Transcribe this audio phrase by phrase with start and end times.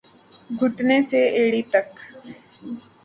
[0.59, 1.87] گھٹنے سے ایڑی تک